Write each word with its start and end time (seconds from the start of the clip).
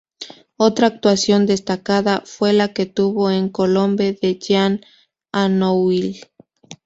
Otra 0.57 0.87
actuación 0.87 1.45
destacada 1.45 2.23
fue 2.25 2.53
la 2.53 2.73
que 2.73 2.87
tuvo 2.87 3.29
en 3.29 3.49
"Colombe" 3.49 4.17
de 4.19 4.39
Jean 4.39 4.81
Anouilh. 5.31 6.21